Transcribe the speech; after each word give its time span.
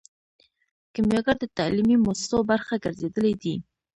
کیمیاګر 0.93 1.35
د 1.39 1.45
تعلیمي 1.57 1.97
موسسو 2.05 2.37
برخه 2.49 2.75
ګرځیدلی 2.83 3.33
دی. 3.41 3.55